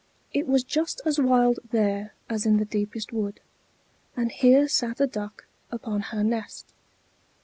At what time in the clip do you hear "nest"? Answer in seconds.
6.23-6.73